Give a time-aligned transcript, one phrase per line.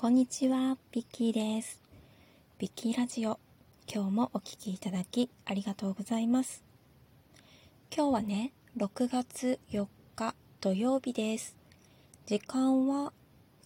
[0.00, 1.82] こんにちは、ビッキーです。
[2.56, 3.40] ビッキーラジオ、
[3.92, 6.62] 今日もお聴きいただきありがとうございます。
[7.92, 11.56] 今日はね、6月4日土曜日です。
[12.26, 13.12] 時間は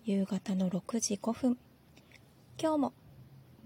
[0.06, 1.58] 夕方の6時5分。
[2.58, 2.92] 今日も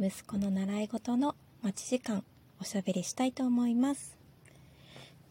[0.00, 2.24] 息子の習い事の待ち時間
[2.60, 4.18] おしゃべりしたいと思います。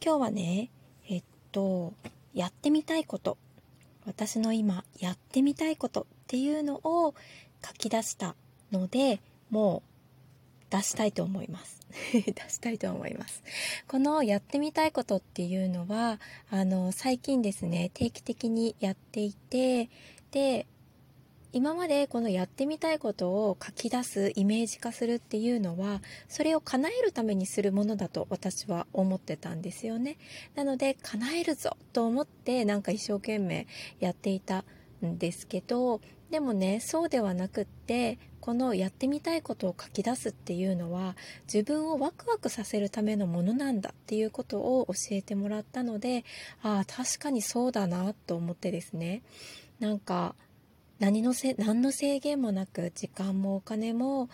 [0.01, 0.71] 今日はね、
[1.09, 1.91] えっと、
[2.33, 3.37] やってみたいこと、
[4.05, 7.13] 私の今やってみたいことっていうのを
[7.63, 8.35] 書き出した
[8.71, 9.83] ので、も
[10.71, 11.79] う出したいと思います。
[12.11, 13.43] 出したいと思います。
[13.87, 16.19] このやってみたいことっていうのは、
[16.49, 19.89] あの、最近ですね、定期的にやっていて、
[20.31, 20.65] で、
[21.53, 30.17] 今までこのやってみたいことを書き出すイメージ化するっていうのはそれを叶えるためにするものだと私は思ってたんですよね
[30.55, 33.67] なので叶えるぞと思ってなんか一生懸命
[34.01, 34.65] やっていた
[35.05, 41.15] んですけどでもねそうではなくってこのやってみたいことを書き出すっていうのは
[41.51, 46.25] 自分をワクワクさせるためのものなんだっていうことを教えてもらったので
[46.61, 49.23] ああ確かにそうだなと思ってですね。
[49.79, 50.35] なんか
[50.99, 54.29] 何のせ何の制限もなく時間もお金も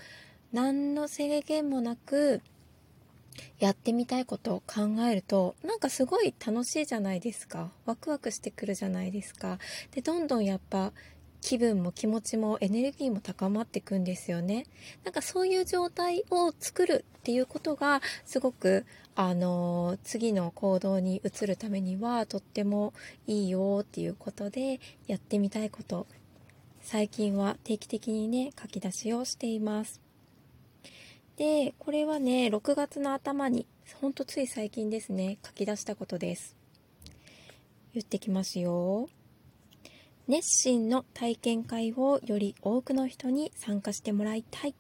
[0.51, 2.41] 何の制限もなく
[3.59, 7.71] やってみたいことを考えるとなんかすごい楽しいじゃないですか。
[7.85, 9.57] ワクワクしてくるじゃないですか。
[9.91, 10.91] でどんどんやっぱ
[11.41, 14.67] 気分も気持ちもエネルギーも高まっていくんですよね。
[15.03, 22.93] なんかそういう状態を作るっていうことがすごくあの次の行動に移るためにはとっても
[23.27, 26.07] いいよっていうことでやってみたいこと
[26.81, 29.99] 最近は定期的にね書き出しをしています。
[31.37, 33.65] でこれはね6月の頭に
[33.99, 36.55] ほんとつい最近ですね書き出したことです。
[37.93, 39.09] 言ってきますよ。
[40.31, 44.73] 熱心の体験会をより多くの人に参加してもらいたい。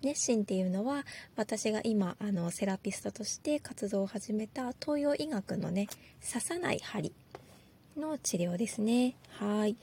[0.00, 5.88] 熱心っていうのは私が今あのセラピストとして活動を始めた東洋医学のね
[6.24, 7.12] 刺さない針
[7.96, 9.16] の治療ですね。
[9.30, 9.74] はい。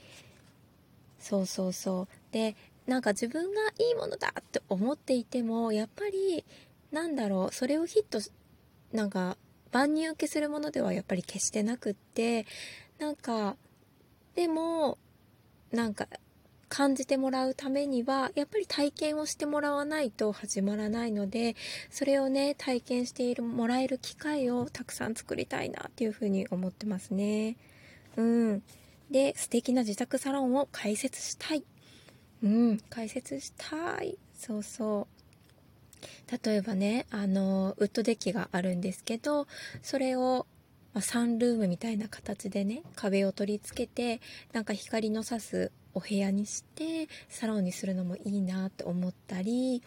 [1.18, 2.08] そうそうそう。
[2.32, 2.56] で
[2.86, 6.46] なんか自分がいいものだって思っていてもやっぱり
[6.92, 8.20] なんだろうそれをヒット
[8.96, 9.36] なんか
[9.70, 12.46] 万人受けするものではやっぱり決してなくって
[12.98, 13.56] なんか
[14.34, 14.98] でも
[15.70, 16.08] なんか
[16.68, 21.54] 感じてもらうためにはやっぱり体験をしてもらわないと始まらないので
[21.90, 27.56] それをね体験しているもらえる機会をたくさん作りたいなっていうふうに思ってますね。
[28.16, 28.62] うん。
[29.10, 31.64] で素敵な自宅サロンを開設したい。
[32.42, 32.78] うん。
[32.90, 34.18] 開設したい。
[34.36, 36.44] そうそう。
[36.44, 39.46] 例えばねあのウッドデッキがあるんですけど
[39.82, 40.46] それを
[40.94, 44.22] まあ、サンルームみたいな形でね壁を取り付けて
[44.52, 49.82] なんか光の差すお部屋にしてサロンにするのもいいなって思ったり、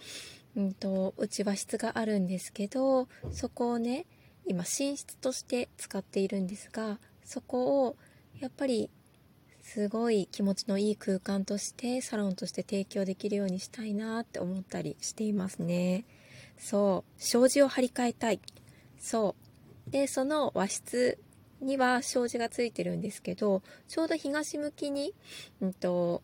[0.55, 4.05] うんと、うち和室があるんですけどそこをね
[4.45, 7.95] 今寝室として使っているんですがそこを
[8.39, 8.89] やっぱり
[9.61, 16.05] すごい気持ちのいい空間としてサロンとして提供できるようにしたいなって思ったりしていますね。
[16.57, 17.21] そう。
[17.21, 18.39] 障子を張り替えたい。
[18.97, 19.46] そう。
[19.89, 21.17] でその和室
[21.61, 25.13] には障子がついてるんですけどちょうど東向きに、
[25.61, 26.21] うんと、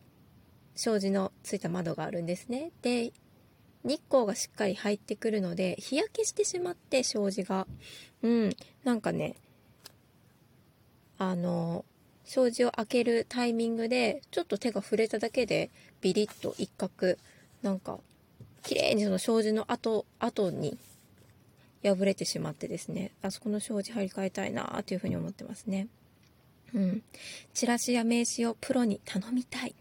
[0.76, 2.72] 障子のついた窓があるんですね。
[2.82, 3.12] で
[3.84, 7.66] 日光がしっかり入ってくるので日焼けしてしまって障子が。
[8.22, 8.50] うん
[8.82, 9.36] なんかね
[11.18, 11.84] あの
[12.24, 15.70] 障子を開けるタイミングでちょっと手が触れただけで
[16.00, 17.16] ビリッと一角
[17.62, 17.98] なんか
[18.62, 20.78] 綺麗にその障子の後後に
[21.88, 25.88] 破れてしまってですねあそこの障子張り替えたいなというふうに思ってますね。
[26.74, 27.02] うん。
[27.52, 29.74] チラシや名刺をプロに頼みたい。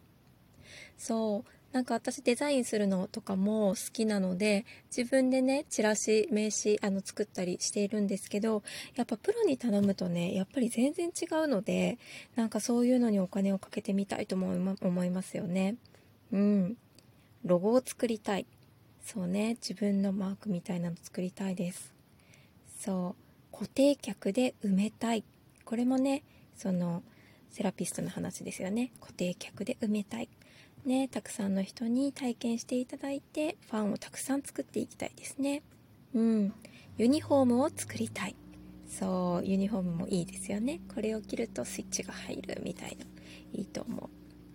[0.98, 1.50] そう。
[1.74, 4.64] なんか私デザインするのとかも好きなので
[4.96, 8.62] 自分でねチラシ名刺あの作ったりしているんですけど
[8.96, 11.98] やっぱプロに頼むとねやっぱり全然違うので
[12.36, 15.76] なんかそういうのにお金をかけてみたいと思いますよね。
[16.32, 16.78] うん。
[17.44, 18.46] ロゴを作りたい。
[19.04, 21.94] そうね自分のマークみたいなの作りたいです
[22.80, 23.16] そ
[23.52, 25.24] う固定客で埋めたい
[25.66, 26.24] これもね
[26.56, 27.04] その
[27.52, 30.30] セラピストの話ですよね固定客で埋めたい
[30.86, 35.64] ね、たくさんの人に体験していただいてファンをたくさん作っていきたいですね。
[36.14, 36.54] うん。
[36.98, 38.36] ユニフォームを作りたい。
[38.90, 40.82] そう、ユニフォームもいいですよね。
[40.94, 43.06] これを着るとスイッチが入るみたいな。
[43.54, 44.10] いいと思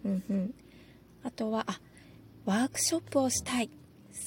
[0.04, 0.08] う。
[0.08, 0.54] うんうん。
[1.22, 1.80] あとは、あ、
[2.44, 3.70] ワークショップをしたい。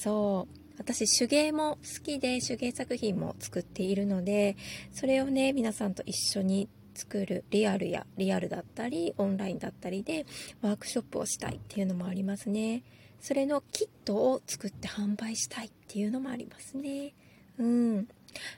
[0.00, 0.54] そう。
[0.78, 4.56] 私手芸も好きで手芸作品も作っているので
[4.90, 10.26] それをね皆さんと一緒に作るリアルやリアルだったりオンラインだったりで
[10.60, 12.82] ワークショップをしたいっていうのもありますね。
[13.20, 17.12] それのキットを作って販売したいっていうのもありますね。
[17.58, 18.08] うん。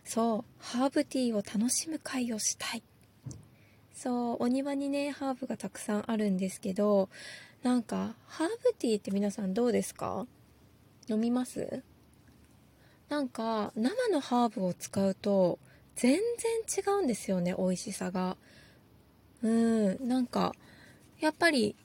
[0.04, 0.44] そう。
[0.58, 2.82] ハーブティーを楽しむ会をしたい。
[3.92, 4.36] そう。
[4.44, 7.10] お庭にねハーブがたくさんあるんですけど
[7.62, 10.26] なんかハーブティーって皆さんどうですか？
[11.08, 11.82] 飲みます？
[13.08, 15.58] なんか生のハーブを使うと
[15.96, 18.36] 全然違うんですよね美味しさが。
[19.42, 20.54] うんなんか
[21.20, 21.76] やっぱり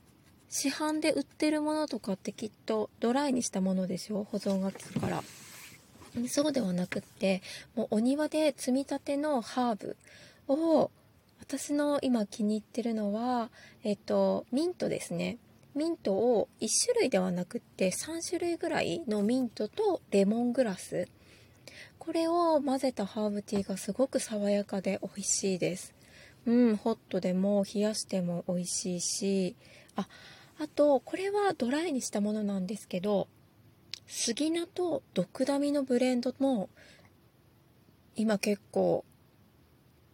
[0.49, 4.23] 市販で売ってるものとかってきっとドライにしたものでしょ？
[4.23, 5.23] 保存が効くから。
[6.27, 7.43] そうではなくって
[7.75, 9.95] もうお庭で摘みたてのハーブ
[10.47, 10.89] を
[11.39, 13.49] 私の今気に入ってるのは
[13.83, 15.37] えっとミントですね。
[15.75, 21.07] ミントを1種類ではなくって3種類ぐらいのミントとレモングラス。
[21.97, 25.93] これを混ぜたハーブティーがすごく爽やかで美味しいです。
[26.45, 29.55] うんホットでも冷やしても美味しいし。
[29.95, 30.07] あ
[30.59, 33.27] あとこれはドライにしたものなんですけど
[34.07, 36.69] 杉菜とドクダミのブレンドも
[38.15, 39.05] 今結構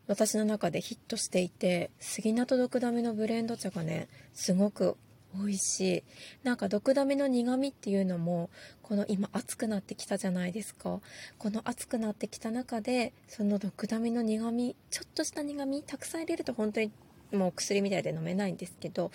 [0.07, 4.97] 私の中でヒットしていて杉菜とドクダミのブレンド茶がねすごく
[5.39, 6.03] 美味しい。
[6.43, 8.49] なんか毒ダメの苦味っていうのも
[8.81, 10.99] この今暑くなってきたじゃないですか。
[11.37, 16.91] この暑くなってきた中でその毒ダメの苦味ちょっとした苦味たくさん入れると本当に
[17.31, 19.11] もう薬みたいで飲めないんですけど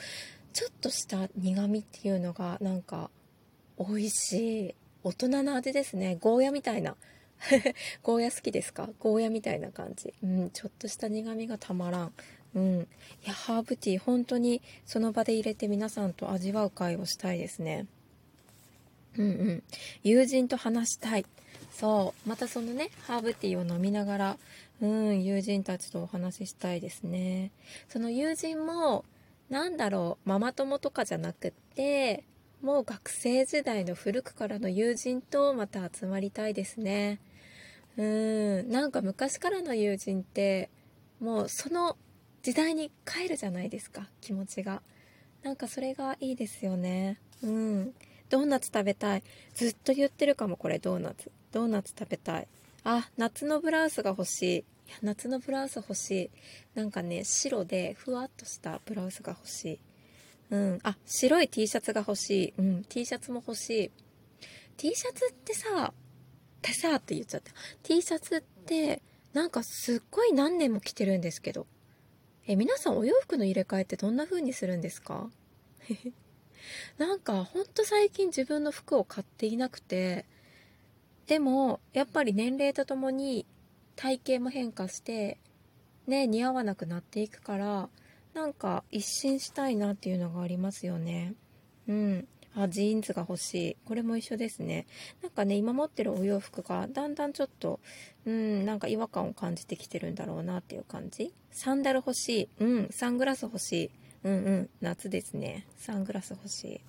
[0.53, 3.11] ちょっとした苦味っていうのがなんか
[3.79, 4.75] 美味しい。
[5.03, 6.19] 大人の味ですね。
[6.21, 6.95] ゴーヤみたいな。
[8.03, 8.89] ゴーヤ好きですか？
[8.99, 12.13] ゴーヤみたいな感じうんちょっとした苦味がたまらん
[12.55, 12.81] うん。
[12.83, 12.87] い
[13.27, 17.87] や、ハーブティー、本当にその場で入れて皆さんと味わう会をしたいですね。
[19.17, 19.63] うんうん。
[20.03, 21.27] 友人と話したい。
[21.73, 22.29] そう。
[22.29, 24.39] またそのね、ハーブティーを飲みながら、
[24.81, 27.53] うん、友人たちとお話ししたいですね。
[27.89, 29.05] その友人も、
[29.49, 32.25] なんだろう、ママ友とかじゃなくって、
[32.63, 37.19] もう学生時代の古くからの友人とまた集まりたいですね。
[37.97, 40.71] うん、なんか昔からの友人って、
[41.21, 41.97] もうその
[42.43, 44.83] 時代に帰るじゃないですか気持ちが。
[45.43, 47.19] なんかそれがいいですよね。
[47.43, 47.95] うん。
[48.29, 49.23] ドーナツ食べたい。
[49.55, 51.31] ずっと言ってるかもこれドーナツ。
[51.53, 52.49] ドーナツ食べたい。
[52.85, 54.57] あ夏のブラウスが欲しい。
[54.57, 56.31] いや夏のブラウス欲しい。
[56.75, 59.81] なんかね白でふわっとしたブラウスが欲しい。
[60.51, 60.79] うん。
[60.83, 62.55] あ白い T シャツが欲しい。
[62.57, 62.85] うん。
[62.85, 63.91] T シャツも欲しい。
[64.77, 65.93] T シャツってさ
[66.61, 67.53] ってさって言っちゃった。
[67.83, 69.03] T シャツって
[69.33, 71.67] なんかすっごい何年も着てるんですけど。
[72.47, 75.31] え皆さんお洋服の入れ替えってどんな風にするんですか？
[76.99, 80.27] なんかほんと最近自分の服を買っていなくて。
[81.27, 83.47] でもやっぱり年齢とともに
[83.95, 85.39] 体型も変化して
[86.09, 87.89] ね似合わなくなっていくから
[88.35, 91.35] なんか一新したいなっていうのがありますよね。
[91.87, 92.29] うん。
[92.57, 93.77] あジーンズが欲しい。
[93.85, 94.87] これも一緒ですね。
[95.23, 97.81] なんかね今持ってるお洋服がだんだんちょっと
[98.27, 101.33] うんなんか違和感を感じてきてるんだろうなっていう感じ。
[101.51, 102.49] サンダル欲しい。
[102.59, 103.91] うんサングラス欲しい。
[104.25, 105.67] うんうん夏ですね。
[105.77, 106.81] サングラス欲しい。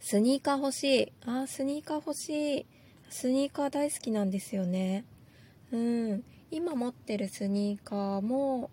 [0.00, 1.12] スニーカー欲しい。
[1.26, 2.66] あスニーカー欲しい。
[3.10, 5.04] スニーカー大好きなんですよね。
[5.72, 8.70] うん今持ってるスニーカーも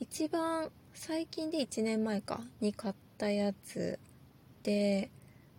[0.00, 3.98] 一番最近で1年前かに買ったやつ。
[4.62, 5.10] て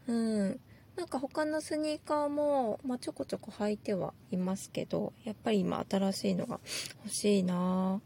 [0.08, 0.60] うん。
[0.96, 6.60] なんか他のスニーカーも、まあ、ちょこちょこ履いてはいますけどやっぱり今新しいのが
[7.04, 8.02] 欲しいな。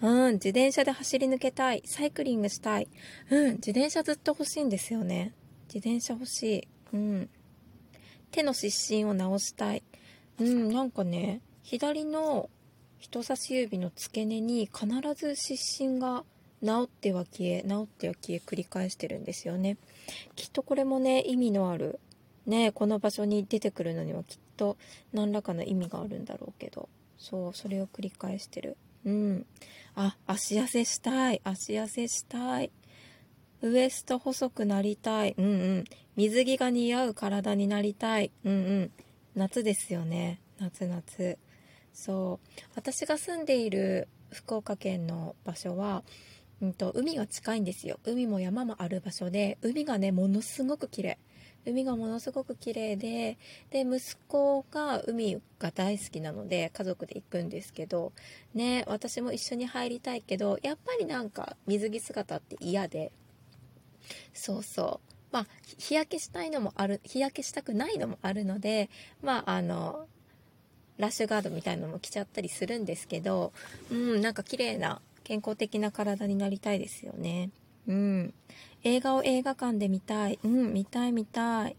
[0.00, 1.82] うん自転車で走り抜けたい。
[1.86, 2.88] サイクリングしたい。
[3.30, 5.32] うん自転車ずっと欲しいんですよね。
[5.72, 6.68] 自転車欲しい。
[6.92, 7.30] うん。
[8.30, 9.82] 手の湿疹を直したい。
[10.40, 12.50] うんなんかね左の
[12.98, 16.24] 人差し指の付け根に必ず湿疹が
[16.64, 19.76] 治っては消え治っては消え繰り返してるんですよね。
[20.36, 21.98] きっとこれもね意味のある
[22.46, 24.76] ねこの場所に出てくるのにはきっと
[25.12, 26.88] 何らかの意味があるんだろうけど。
[27.18, 28.76] そうそれを繰り返してる。
[29.04, 29.46] うん。
[29.94, 31.40] あ足痩せしたい。
[31.44, 32.70] 足痩せしたい。
[33.62, 35.34] ウエスト細くなりたい。
[35.38, 35.84] うんうん。
[36.16, 38.32] 水着が似合う体になりたい。
[38.44, 38.90] うんうん。
[39.36, 40.40] 夏ですよね。
[40.58, 41.38] 夏夏。
[41.94, 42.60] そう。
[42.74, 46.02] 私が住んでいる福岡県の場所は
[46.62, 47.98] うんと、海が近いんですよ。
[48.04, 51.18] 海も山もある場所で海がねものすごく綺麗。
[51.66, 53.36] 海がものすごく綺麗で
[53.70, 58.12] で息子が海が大好きなので家族で行くんですけど
[58.52, 63.12] ね私も一緒に入りたいけどやっぱりなんか水着姿って嫌で。
[64.32, 65.12] そうそう。
[65.32, 65.46] まあ
[65.78, 68.88] 日焼けしたいのもある日焼けしたくないのもあるので
[69.20, 70.06] まああの
[70.98, 73.52] ラッシュガードみたいなのも着ちゃったりするんですけど、
[73.90, 75.00] うん、なんか綺麗な
[75.32, 77.48] 健康的な体になりたいですよね。
[77.88, 78.34] うん。
[78.84, 80.38] 映画を映画館で見たい。
[80.44, 81.76] うん、見たい見たい。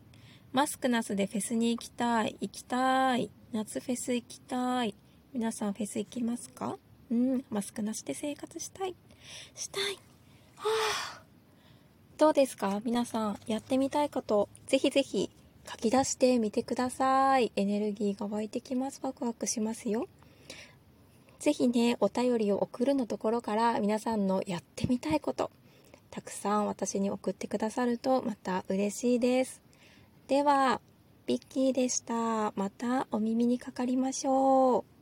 [0.53, 2.35] マスクなしでフェスに行きたい。
[2.41, 3.29] 行きたい。
[3.51, 4.95] 夏フェス行きたい。
[5.33, 6.79] 皆さんフェス行きますか？
[7.11, 8.95] うん、マスクなしで生活したい。
[9.53, 9.99] したい。
[10.55, 10.63] は
[11.17, 11.21] あ。
[12.17, 12.81] どうですか？
[12.83, 15.29] 皆さん、やってみたいこと、ぜひぜひ
[15.69, 17.51] 書き出してみてください。
[17.55, 18.99] エネルギーが湧いてきます。
[19.03, 20.07] ワクワクしますよ。
[21.43, 25.51] ぜひね、お便りを送るのところから皆さんのやってみたいこと、
[26.09, 29.61] たくさん私に送ってくださるとまた嬉しいです。
[30.29, 30.79] では、
[31.25, 32.53] ビッキーでした。
[32.55, 34.92] またお耳にかかりましょう。